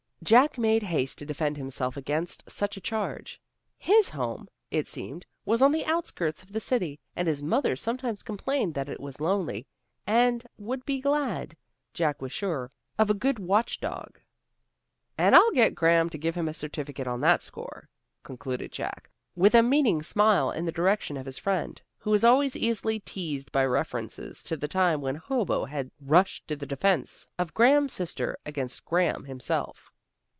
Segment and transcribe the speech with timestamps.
[0.23, 3.41] Jack made haste to defend himself against such a charge.
[3.79, 8.21] His home, it seemed, was on the outskirts of the city, and his mother sometimes
[8.21, 9.65] complained that it was lonely,
[10.05, 11.55] and would be glad,
[11.95, 12.69] Jack was sure,
[12.99, 14.19] of a good watch dog.
[15.17, 17.89] "And I'll get Graham to give him a certificate on that score,"
[18.21, 22.55] concluded Jack, with a meaning smile in the direction of his friend, who was always
[22.55, 27.55] easily teased by references to the time when Hobo had rushed to the defence of
[27.55, 29.87] Graham's sister against Graham himself.